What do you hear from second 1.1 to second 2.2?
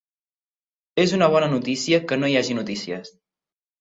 una bona notícia